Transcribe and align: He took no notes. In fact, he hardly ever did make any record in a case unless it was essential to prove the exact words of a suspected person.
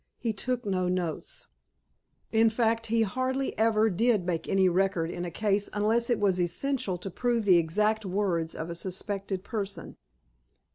He 0.17 0.33
took 0.33 0.65
no 0.65 0.89
notes. 0.89 1.45
In 2.31 2.49
fact, 2.49 2.87
he 2.87 3.03
hardly 3.03 3.55
ever 3.55 3.87
did 3.87 4.25
make 4.25 4.49
any 4.49 4.67
record 4.67 5.11
in 5.11 5.25
a 5.25 5.29
case 5.29 5.69
unless 5.73 6.09
it 6.09 6.19
was 6.19 6.39
essential 6.41 6.97
to 6.97 7.11
prove 7.11 7.45
the 7.45 7.57
exact 7.59 8.03
words 8.03 8.55
of 8.55 8.71
a 8.71 8.73
suspected 8.73 9.43
person. 9.43 9.97